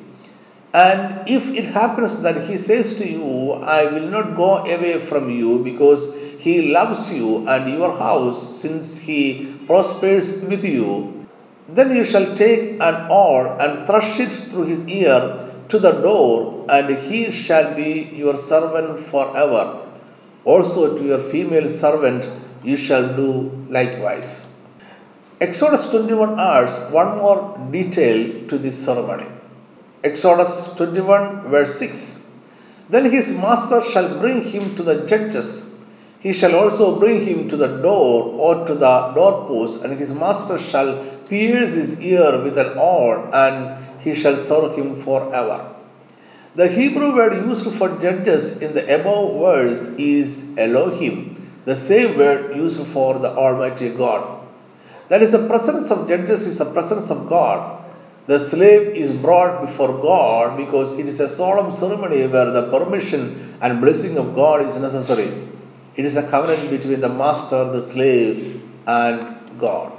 And 0.73 1.27
if 1.27 1.47
it 1.49 1.65
happens 1.65 2.19
that 2.19 2.49
he 2.49 2.57
says 2.57 2.95
to 2.95 3.07
you, 3.07 3.51
I 3.51 3.85
will 3.85 4.09
not 4.09 4.35
go 4.35 4.57
away 4.57 5.05
from 5.05 5.29
you 5.29 5.59
because 5.59 6.13
he 6.37 6.71
loves 6.73 7.11
you 7.11 7.47
and 7.47 7.71
your 7.71 7.91
house, 7.97 8.59
since 8.61 8.97
he 8.97 9.55
prospers 9.67 10.41
with 10.41 10.65
you, 10.65 11.27
then 11.69 11.95
you 11.95 12.03
shall 12.03 12.35
take 12.35 12.73
an 12.81 12.95
awl 13.09 13.59
and 13.59 13.87
thrust 13.87 14.19
it 14.19 14.31
through 14.49 14.65
his 14.65 14.87
ear 14.87 15.49
to 15.69 15.79
the 15.79 15.91
door, 15.91 16.65
and 16.69 16.97
he 16.97 17.31
shall 17.31 17.73
be 17.75 18.11
your 18.13 18.35
servant 18.35 19.07
forever. 19.07 19.87
Also 20.43 20.97
to 20.97 21.03
your 21.05 21.19
female 21.29 21.69
servant 21.69 22.29
you 22.63 22.77
shall 22.77 23.15
do 23.15 23.65
likewise. 23.69 24.47
Exodus 25.39 25.89
21 25.89 26.39
adds 26.39 26.77
one 26.91 27.17
more 27.17 27.57
detail 27.71 28.47
to 28.47 28.57
this 28.57 28.77
ceremony. 28.85 29.27
Exodus 30.03 30.73
21, 30.75 31.49
verse 31.49 31.77
6. 31.79 32.27
Then 32.89 33.09
his 33.09 33.31
master 33.31 33.81
shall 33.83 34.19
bring 34.19 34.43
him 34.43 34.75
to 34.75 34.83
the 34.83 35.05
judges 35.05 35.71
he 36.21 36.33
shall 36.33 36.53
also 36.53 36.99
bring 36.99 37.25
him 37.25 37.47
to 37.49 37.57
the 37.57 37.81
door 37.81 38.31
or 38.37 38.63
to 38.67 38.75
the 38.75 39.11
doorpost, 39.15 39.81
and 39.81 39.97
his 39.97 40.13
master 40.13 40.59
shall 40.59 41.03
pierce 41.27 41.73
his 41.73 41.99
ear 41.99 42.43
with 42.43 42.59
an 42.59 42.77
awl, 42.77 43.33
and 43.33 43.75
he 43.99 44.13
shall 44.13 44.37
serve 44.37 44.75
him 44.75 45.01
forever. 45.01 45.73
The 46.53 46.67
Hebrew 46.67 47.15
word 47.15 47.33
used 47.49 47.73
for 47.73 47.89
judges 47.97 48.61
in 48.61 48.75
the 48.75 48.83
above 48.99 49.39
verse 49.39 49.87
is 49.97 50.45
Elohim, 50.57 51.30
the 51.65 51.75
same 51.75 52.17
word 52.17 52.55
used 52.55 52.85
for 52.87 53.19
the 53.19 53.29
Almighty 53.29 53.89
God. 53.89 54.47
That 55.09 55.21
is, 55.21 55.31
the 55.31 55.47
presence 55.47 55.91
of 55.91 56.07
judges 56.07 56.47
is 56.47 56.57
the 56.57 56.65
presence 56.65 57.09
of 57.09 57.27
God. 57.27 57.83
The 58.27 58.39
slave 58.39 58.95
is 58.95 59.11
brought 59.11 59.65
before 59.65 60.01
God 60.01 60.57
because 60.57 60.93
it 60.93 61.07
is 61.07 61.19
a 61.19 61.27
solemn 61.27 61.71
ceremony 61.75 62.27
where 62.27 62.51
the 62.51 62.69
permission 62.71 63.57
and 63.61 63.81
blessing 63.81 64.17
of 64.17 64.35
God 64.35 64.65
is 64.65 64.75
necessary. 64.75 65.29
It 65.95 66.05
is 66.05 66.15
a 66.15 66.29
covenant 66.29 66.69
between 66.69 67.01
the 67.01 67.09
master, 67.09 67.65
the 67.71 67.81
slave, 67.81 68.61
and 68.87 69.37
God. 69.59 69.91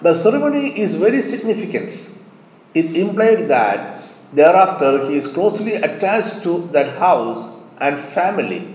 The 0.00 0.14
ceremony 0.14 0.78
is 0.78 0.94
very 0.94 1.22
significant. 1.22 2.08
It 2.74 2.96
implied 2.96 3.48
that 3.48 4.02
thereafter 4.32 5.08
he 5.08 5.16
is 5.16 5.26
closely 5.26 5.74
attached 5.74 6.42
to 6.44 6.68
that 6.72 6.96
house 6.98 7.50
and 7.78 7.98
family. 8.10 8.71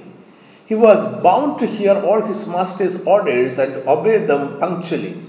He 0.67 0.75
was 0.75 1.01
bound 1.23 1.59
to 1.59 1.65
hear 1.65 1.95
all 1.95 2.21
his 2.21 2.45
master's 2.45 3.01
orders 3.05 3.57
and 3.57 3.87
obey 3.87 4.17
them 4.17 4.59
punctually. 4.59 5.23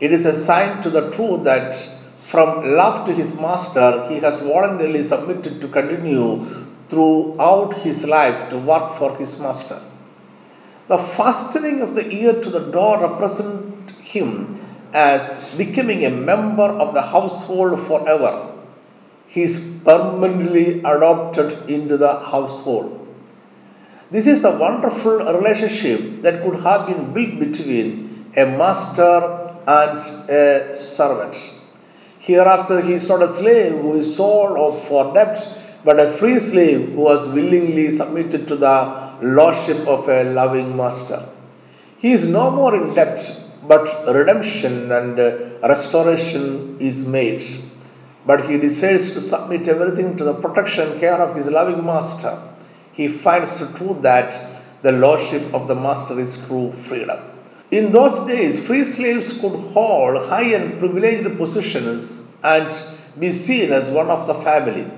It 0.00 0.12
is 0.12 0.24
a 0.24 0.32
sign 0.32 0.82
to 0.82 0.88
the 0.88 1.10
truth 1.10 1.44
that 1.44 1.76
from 2.16 2.74
love 2.74 3.04
to 3.06 3.12
his 3.12 3.34
master, 3.34 4.06
he 4.08 4.18
has 4.20 4.38
voluntarily 4.38 5.02
submitted 5.02 5.60
to 5.60 5.68
continue 5.68 6.46
throughout 6.88 7.80
his 7.80 8.06
life 8.06 8.48
to 8.48 8.56
work 8.56 8.96
for 8.96 9.14
his 9.18 9.38
master. 9.38 9.82
The 10.88 10.98
fastening 10.98 11.82
of 11.82 11.94
the 11.94 12.10
ear 12.10 12.40
to 12.40 12.48
the 12.48 12.70
door 12.70 12.98
represents 12.98 13.92
him 14.00 14.58
as 14.94 15.54
becoming 15.54 16.06
a 16.06 16.10
member 16.10 16.62
of 16.62 16.94
the 16.94 17.02
household 17.02 17.86
forever. 17.86 18.54
He 19.26 19.42
is 19.42 19.58
permanently 19.84 20.78
adopted 20.78 21.68
into 21.68 21.98
the 21.98 22.20
household. 22.20 23.01
This 24.12 24.26
is 24.26 24.44
a 24.44 24.50
wonderful 24.58 25.20
relationship 25.20 26.20
that 26.20 26.42
could 26.44 26.60
have 26.60 26.86
been 26.86 27.14
built 27.14 27.38
between 27.40 28.30
a 28.36 28.44
master 28.44 29.56
and 29.66 30.00
a 30.28 30.74
servant. 30.74 31.34
Hereafter, 32.18 32.82
he 32.82 32.92
is 32.92 33.08
not 33.08 33.22
a 33.22 33.28
slave 33.28 33.72
who 33.72 33.94
is 33.94 34.14
sold 34.14 34.82
for 34.82 35.14
debt, 35.14 35.38
but 35.82 35.98
a 35.98 36.12
free 36.18 36.38
slave 36.40 36.92
who 36.92 37.08
has 37.08 37.26
willingly 37.28 37.88
submitted 37.88 38.46
to 38.48 38.56
the 38.56 39.16
lordship 39.22 39.78
of 39.88 40.06
a 40.10 40.24
loving 40.24 40.76
master. 40.76 41.26
He 41.96 42.12
is 42.12 42.28
no 42.28 42.50
more 42.50 42.76
in 42.76 42.92
debt, 42.94 43.18
but 43.66 44.14
redemption 44.14 44.92
and 44.92 45.16
restoration 45.62 46.76
is 46.80 47.06
made. 47.06 47.42
But 48.26 48.44
he 48.44 48.58
decides 48.58 49.12
to 49.12 49.22
submit 49.22 49.68
everything 49.68 50.18
to 50.18 50.24
the 50.24 50.34
protection 50.34 50.92
and 50.92 51.00
care 51.00 51.14
of 51.14 51.34
his 51.34 51.46
loving 51.46 51.82
master. 51.82 52.51
He 52.92 53.08
finds 53.08 53.58
truth 53.76 54.02
that 54.02 54.62
the 54.82 54.92
lordship 54.92 55.54
of 55.54 55.68
the 55.68 55.74
master 55.74 56.18
is 56.20 56.38
true 56.46 56.72
freedom. 56.88 57.20
In 57.70 57.90
those 57.90 58.18
days, 58.26 58.58
free 58.64 58.84
slaves 58.84 59.32
could 59.32 59.54
hold 59.72 60.26
high 60.28 60.54
and 60.54 60.78
privileged 60.78 61.36
positions 61.38 62.28
and 62.42 62.70
be 63.18 63.30
seen 63.30 63.72
as 63.72 63.88
one 63.88 64.10
of 64.10 64.26
the 64.26 64.34
family. 64.34 64.90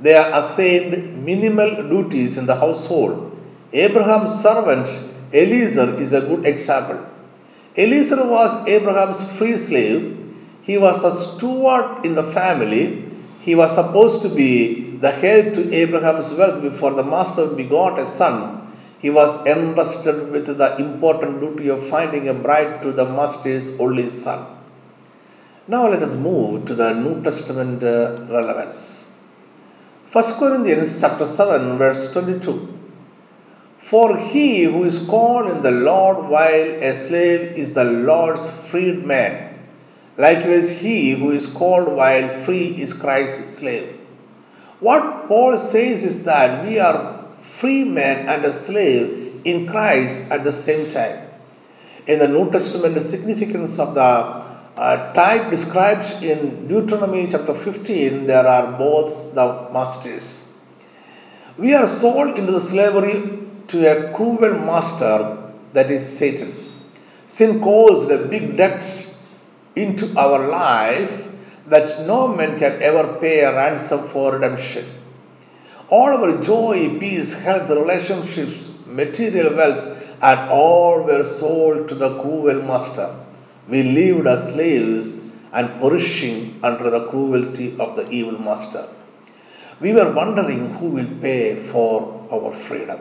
They 0.00 0.14
are 0.14 0.40
assigned 0.40 1.24
minimal 1.24 1.88
duties 1.88 2.36
in 2.36 2.46
the 2.46 2.56
household 2.56 3.32
Abraham's 3.72 4.42
servant 4.42 4.86
Eliezer 5.32 5.98
is 5.98 6.12
a 6.12 6.20
good 6.20 6.44
example. 6.44 7.06
Eliezer 7.76 8.22
was 8.28 8.68
Abraham's 8.68 9.22
free 9.38 9.56
slave. 9.56 10.18
He 10.60 10.76
was 10.76 11.00
the 11.00 11.10
steward 11.10 12.04
in 12.04 12.14
the 12.14 12.22
family. 12.32 13.02
He 13.40 13.54
was 13.54 13.74
supposed 13.74 14.20
to 14.22 14.28
be 14.28 14.81
the 15.02 15.12
heir 15.28 15.52
to 15.54 15.62
Abraham's 15.74 16.32
wealth 16.38 16.62
before 16.62 16.92
the 16.92 17.02
master 17.02 17.46
begot 17.46 17.98
a 17.98 18.06
son, 18.06 18.40
he 19.00 19.10
was 19.10 19.32
entrusted 19.46 20.30
with 20.30 20.46
the 20.46 20.76
important 20.76 21.40
duty 21.40 21.68
of 21.68 21.88
finding 21.88 22.28
a 22.28 22.34
bride 22.34 22.82
to 22.82 22.92
the 22.92 23.04
master's 23.04 23.68
only 23.80 24.08
son. 24.08 24.40
Now 25.66 25.88
let 25.88 26.02
us 26.04 26.14
move 26.14 26.66
to 26.66 26.74
the 26.76 26.92
New 26.92 27.22
Testament 27.24 27.82
uh, 27.82 28.26
relevance. 28.28 29.10
1 30.12 30.38
Corinthians 30.38 31.00
chapter 31.00 31.26
7 31.26 31.78
verse 31.78 32.12
22. 32.12 32.78
For 33.80 34.16
he 34.16 34.64
who 34.64 34.84
is 34.84 35.06
called 35.06 35.48
in 35.50 35.62
the 35.62 35.72
Lord 35.72 36.28
while 36.28 36.68
a 36.90 36.94
slave 36.94 37.56
is 37.56 37.74
the 37.74 37.84
Lord's 37.84 38.48
freedman. 38.70 39.58
Likewise, 40.16 40.70
he 40.70 41.10
who 41.10 41.30
is 41.30 41.46
called 41.46 41.88
while 41.88 42.28
free 42.44 42.80
is 42.80 42.92
Christ's 42.92 43.58
slave. 43.58 43.98
What 44.82 45.28
Paul 45.28 45.58
says 45.58 46.02
is 46.02 46.24
that 46.24 46.66
we 46.66 46.80
are 46.80 47.24
free 47.58 47.84
man 47.84 48.28
and 48.28 48.44
a 48.44 48.52
slave 48.52 49.40
in 49.44 49.68
Christ 49.68 50.20
at 50.28 50.42
the 50.42 50.50
same 50.50 50.90
time. 50.90 51.28
In 52.08 52.18
the 52.18 52.26
New 52.26 52.50
Testament, 52.50 52.94
the 52.94 53.00
significance 53.00 53.78
of 53.78 53.94
the 53.94 54.00
uh, 54.00 55.12
type 55.12 55.50
described 55.50 56.24
in 56.24 56.66
Deuteronomy 56.66 57.28
chapter 57.28 57.54
15, 57.54 58.26
there 58.26 58.44
are 58.44 58.76
both 58.76 59.32
the 59.36 59.68
masters. 59.72 60.48
We 61.56 61.74
are 61.74 61.86
sold 61.86 62.36
into 62.36 62.50
the 62.50 62.60
slavery 62.60 63.38
to 63.68 63.86
a 63.86 64.12
cruel 64.16 64.58
master 64.58 65.44
that 65.74 65.92
is 65.92 66.04
Satan. 66.04 66.56
Sin 67.28 67.60
caused 67.60 68.10
a 68.10 68.26
big 68.26 68.56
debt 68.56 68.84
into 69.76 70.12
our 70.18 70.48
life 70.48 71.28
that 71.66 72.06
no 72.06 72.28
man 72.28 72.58
can 72.58 72.82
ever 72.82 73.18
pay 73.20 73.40
a 73.40 73.54
ransom 73.54 74.08
for 74.08 74.32
redemption. 74.32 74.86
All 75.88 76.08
our 76.08 76.42
joy, 76.42 76.98
peace, 76.98 77.32
health, 77.32 77.68
relationships, 77.70 78.70
material 78.86 79.54
wealth, 79.54 79.98
and 80.22 80.50
all 80.50 81.02
were 81.02 81.24
sold 81.24 81.88
to 81.88 81.94
the 81.94 82.20
cruel 82.20 82.62
master. 82.62 83.14
We 83.68 83.82
lived 83.82 84.26
as 84.26 84.52
slaves 84.52 85.22
and 85.52 85.80
perishing 85.80 86.58
under 86.62 86.90
the 86.90 87.08
cruelty 87.08 87.78
of 87.78 87.96
the 87.96 88.08
evil 88.10 88.38
master. 88.38 88.88
We 89.80 89.92
were 89.92 90.12
wondering 90.12 90.74
who 90.74 90.86
will 90.86 91.18
pay 91.20 91.66
for 91.68 92.26
our 92.32 92.54
freedom. 92.54 93.00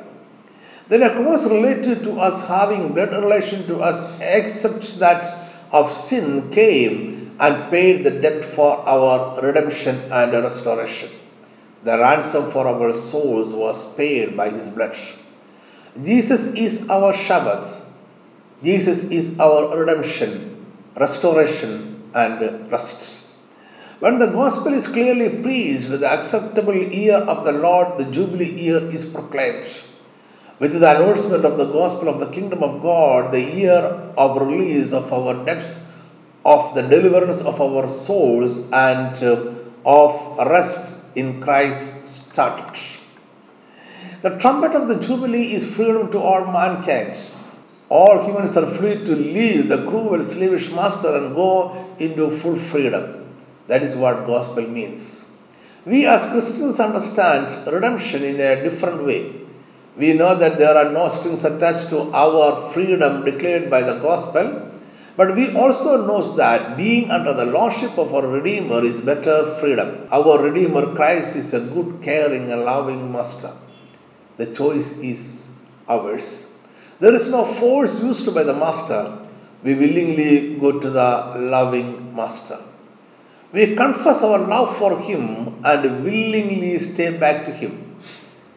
Then 0.89 1.03
a 1.03 1.15
close 1.15 1.45
relative 1.45 2.03
to 2.03 2.19
us 2.19 2.45
having 2.47 2.93
blood 2.93 3.11
relation 3.11 3.65
to 3.67 3.81
us 3.81 4.19
except 4.19 4.99
that 4.99 5.23
of 5.71 5.91
sin 5.91 6.51
came 6.51 7.10
and 7.39 7.71
paid 7.71 8.03
the 8.03 8.11
debt 8.11 8.43
for 8.55 8.77
our 8.88 9.41
redemption 9.41 10.11
and 10.11 10.31
restoration. 10.31 11.09
The 11.83 11.97
ransom 11.97 12.51
for 12.51 12.67
our 12.67 12.95
souls 12.95 13.53
was 13.53 13.93
paid 13.95 14.38
by 14.38 14.50
his 14.50 14.67
blood. 14.67 14.97
Jesus 16.03 16.47
is 16.53 16.89
our 16.89 17.13
Shabbat. 17.13 17.81
Jesus 18.63 19.03
is 19.03 19.39
our 19.39 19.75
redemption, 19.77 20.65
restoration, 20.95 22.03
and 22.13 22.71
rest. 22.71 23.27
When 24.00 24.17
the 24.19 24.27
gospel 24.27 24.73
is 24.73 24.88
clearly 24.88 25.29
preached, 25.43 25.89
the 25.89 26.11
acceptable 26.11 26.75
year 26.75 27.17
of 27.17 27.45
the 27.45 27.51
Lord, 27.51 27.97
the 27.97 28.05
Jubilee 28.05 28.51
year, 28.51 28.81
is 28.91 29.05
proclaimed. 29.05 29.67
With 30.59 30.79
the 30.79 30.89
announcement 30.95 31.45
of 31.45 31.57
the 31.57 31.65
gospel 31.65 32.07
of 32.07 32.19
the 32.19 32.27
kingdom 32.27 32.63
of 32.63 32.81
God, 32.81 33.31
the 33.31 33.41
year 33.41 33.79
of 34.17 34.41
release 34.41 34.93
of 34.93 35.11
our 35.11 35.43
debts, 35.45 35.79
of 36.45 36.75
the 36.75 36.81
deliverance 36.81 37.41
of 37.41 37.62
our 37.62 37.88
souls, 37.88 38.57
and 38.71 39.24
uh, 39.24 39.53
of 39.86 40.38
rest 40.48 40.93
in 41.15 41.41
Christ 41.41 42.07
started. 42.07 42.79
The 44.21 44.38
trumpet 44.38 44.75
of 44.75 44.88
the 44.88 45.00
Jubilee 45.00 45.53
is 45.53 45.65
freedom 45.65 46.12
to 46.12 46.19
all 46.19 46.45
mankind. 46.51 47.19
All 47.89 48.24
humans 48.25 48.55
are 48.55 48.74
free 48.75 49.03
to 49.03 49.15
leave 49.15 49.67
the 49.67 49.86
cruel 49.89 50.24
slavish 50.24 50.71
master 50.71 51.15
and 51.15 51.35
go 51.35 51.96
into 52.00 52.37
full 52.39 52.57
freedom. 52.57 53.27
That 53.68 53.83
is 53.83 53.96
what 53.96 54.27
gospel 54.27 54.65
means. 54.68 55.25
We 55.85 56.05
as 56.05 56.24
Christians 56.27 56.79
understand 56.79 57.68
redemption 57.68 58.24
in 58.24 58.39
a 58.39 58.63
different 58.63 59.03
way. 59.03 59.33
We 59.98 60.13
know 60.13 60.35
that 60.35 60.57
there 60.57 60.77
are 60.77 60.92
no 60.92 61.07
strings 61.09 61.44
attached 61.44 61.89
to 61.89 62.11
our 62.13 62.72
freedom 62.72 63.25
declared 63.25 63.70
by 63.70 63.81
the 63.81 64.00
gospel, 64.00 64.72
but 65.17 65.35
we 65.35 65.53
also 65.55 66.05
know 66.07 66.21
that 66.35 66.77
being 66.77 67.11
under 67.11 67.33
the 67.33 67.45
lordship 67.45 67.97
of 67.97 68.13
our 68.15 68.27
Redeemer 68.27 68.83
is 68.83 69.00
better 69.00 69.57
freedom. 69.59 70.07
Our 70.11 70.41
Redeemer 70.41 70.95
Christ 70.95 71.35
is 71.35 71.53
a 71.53 71.59
good, 71.59 72.01
caring, 72.01 72.51
and 72.51 72.63
loving 72.63 73.11
master. 73.11 73.53
The 74.37 74.47
choice 74.47 74.97
is 75.00 75.50
ours. 75.89 76.50
There 77.00 77.13
is 77.13 77.29
no 77.29 77.45
force 77.45 78.01
used 78.01 78.33
by 78.33 78.43
the 78.43 78.53
master. 78.53 79.27
We 79.63 79.75
willingly 79.75 80.55
go 80.59 80.79
to 80.79 80.89
the 80.89 81.35
loving 81.37 82.15
master. 82.15 82.59
We 83.51 83.75
confess 83.75 84.24
our 84.24 84.39
love 84.39 84.77
for 84.77 84.97
him 85.00 85.63
and 85.65 86.03
willingly 86.05 86.79
stay 86.79 87.17
back 87.17 87.45
to 87.45 87.51
him. 87.51 88.00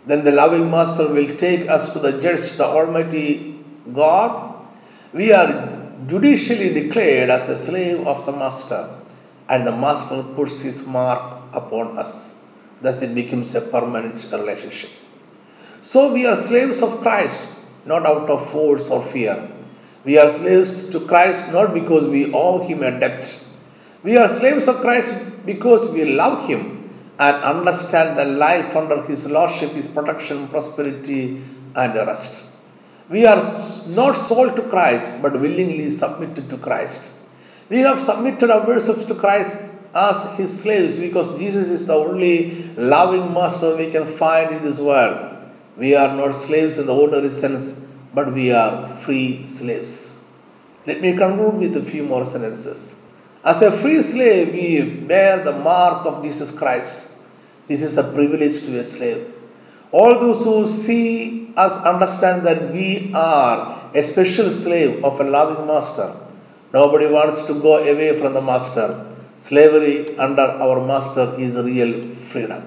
Then 0.07 0.25
the 0.25 0.31
loving 0.31 0.71
master 0.71 1.09
will 1.09 1.37
take 1.37 1.69
us 1.69 1.93
to 1.95 1.99
the 1.99 2.21
judge, 2.21 2.53
the 2.53 2.65
Almighty 2.65 3.65
God. 3.93 4.55
We 5.13 5.33
are 5.33 5.74
judicially 6.07 6.73
declared 6.73 7.31
as 7.31 7.49
a 7.49 7.55
slave 7.55 8.07
of 8.07 8.27
the 8.27 8.33
master, 8.33 8.91
and 9.49 9.67
the 9.67 9.73
master 9.73 10.23
puts 10.35 10.61
his 10.61 10.87
mark 10.87 11.43
upon 11.53 11.99
us. 11.99 12.35
Thus, 12.81 13.03
it 13.03 13.15
becomes 13.15 13.55
a 13.55 13.61
permanent 13.61 14.27
relationship. 14.33 14.91
So, 15.83 16.13
we 16.13 16.27
are 16.27 16.37
slaves 16.37 16.83
of 16.83 17.01
Christ, 17.01 17.49
not 17.85 18.07
out 18.07 18.29
of 18.29 18.51
force 18.51 18.89
or 18.91 19.05
fear. 19.07 19.51
We 20.05 20.19
are 20.19 20.31
slaves 20.31 20.91
to 20.91 21.01
Christ 21.01 21.51
not 21.53 21.73
because 21.73 22.07
we 22.07 22.33
owe 22.33 22.67
him 22.67 22.83
a 22.83 22.99
debt. 22.99 23.39
We 24.03 24.19
are 24.19 24.29
slaves 24.29 24.69
of 24.69 24.81
Christ 24.81 25.15
because 25.47 25.91
we 25.91 26.05
love 26.05 26.47
him 26.47 26.91
and 27.19 27.37
understand 27.43 28.19
that 28.19 28.29
life 28.29 28.77
under 28.77 29.03
his 29.03 29.27
lordship 29.27 29.75
is 29.77 29.87
protection, 29.87 30.49
prosperity, 30.49 31.43
and 31.75 31.95
rest. 31.95 32.54
We 33.11 33.27
are 33.27 33.43
not 33.89 34.15
sold 34.15 34.57
to 34.57 34.63
Christ, 34.63 35.11
but 35.21 35.39
willingly 35.39 35.91
submitted 35.91 36.49
to 36.51 36.57
Christ. 36.57 37.11
We 37.69 37.79
have 37.81 38.01
submitted 38.01 38.51
ourselves 38.51 39.05
to 39.07 39.15
Christ 39.15 39.55
as 39.95 40.37
his 40.37 40.61
slaves 40.63 40.99
because 40.99 41.39
Jesus 41.39 41.69
is 41.69 41.87
the 41.87 41.95
only 41.95 42.65
loving 42.77 43.33
master 43.33 43.77
we 43.77 43.91
can 43.91 44.17
find 44.17 44.57
in 44.57 44.63
this 44.63 44.79
world. 44.79 45.37
We 45.77 45.95
are 45.95 46.15
not 46.15 46.33
slaves 46.33 46.79
in 46.79 46.87
the 46.87 46.95
ordinary 46.95 47.31
sense, 47.31 47.75
but 48.15 48.33
we 48.33 48.53
are 48.53 48.97
free 48.99 49.45
slaves. 49.45 50.23
Let 50.87 51.01
me 51.01 51.17
conclude 51.17 51.55
with 51.55 51.77
a 51.77 51.85
few 51.85 52.05
more 52.05 52.25
sentences. 52.25 52.95
As 53.45 53.61
a 53.63 53.77
free 53.79 54.03
slave, 54.03 54.53
we 54.53 54.83
bear 54.83 55.45
the 55.45 55.53
mark 55.53 56.07
of 56.07 56.23
Jesus 56.23 56.51
Christ. 56.51 57.07
This 57.69 57.83
is 57.83 57.97
a 57.97 58.03
privilege 58.03 58.61
to 58.61 58.79
a 58.79 58.85
slave. 58.85 59.33
All 59.93 60.19
those 60.19 60.45
who 60.45 60.67
see 60.67 61.44
us 61.57 61.77
understand 61.85 62.47
that 62.47 62.73
we 62.73 63.13
are 63.15 63.91
a 63.95 64.03
special 64.03 64.51
slave 64.51 65.05
of 65.05 65.21
a 65.21 65.25
loving 65.25 65.67
master. 65.67 66.15
Nobody 66.73 67.07
wants 67.07 67.43
to 67.47 67.55
go 67.55 67.79
away 67.79 68.19
from 68.19 68.35
the 68.35 68.43
master. 68.43 69.07
Slavery 69.39 70.17
under 70.19 70.43
our 70.43 70.85
master 70.85 71.35
is 71.39 71.55
real 71.55 72.03
freedom. 72.33 72.63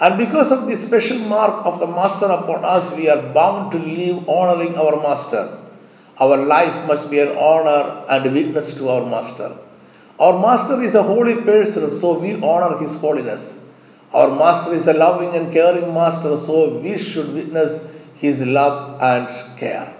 And 0.00 0.18
because 0.18 0.50
of 0.52 0.66
the 0.66 0.76
special 0.76 1.18
mark 1.18 1.64
of 1.66 1.78
the 1.80 1.86
master 1.86 2.26
upon 2.26 2.64
us, 2.64 2.90
we 2.96 3.08
are 3.08 3.22
bound 3.32 3.72
to 3.72 3.78
live 3.78 4.28
honoring 4.28 4.76
our 4.76 5.00
master. 5.02 5.58
Our 6.18 6.36
life 6.36 6.86
must 6.86 7.10
be 7.10 7.20
an 7.20 7.36
honor 7.36 8.04
and 8.08 8.32
witness 8.32 8.74
to 8.74 8.88
our 8.88 9.06
master. 9.06 9.56
Our 10.18 10.38
master 10.38 10.82
is 10.82 10.94
a 10.94 11.02
holy 11.02 11.42
person, 11.42 11.90
so 11.90 12.18
we 12.18 12.34
honor 12.34 12.78
his 12.78 12.94
holiness. 12.96 13.60
Our 14.12 14.30
master 14.30 14.72
is 14.74 14.86
a 14.86 14.92
loving 14.92 15.34
and 15.34 15.52
caring 15.52 15.92
master, 15.92 16.36
so 16.36 16.78
we 16.78 16.96
should 16.98 17.34
witness 17.34 17.84
his 18.16 18.42
love 18.42 19.00
and 19.02 19.28
care. 19.58 19.94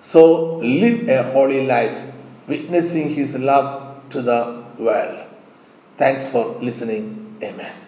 So 0.00 0.56
live 0.56 1.08
a 1.08 1.22
holy 1.32 1.66
life, 1.66 1.96
witnessing 2.46 3.10
his 3.10 3.36
love 3.36 4.08
to 4.10 4.22
the 4.22 4.64
world. 4.78 5.20
Thanks 5.98 6.24
for 6.26 6.56
listening. 6.60 7.36
Amen. 7.42 7.83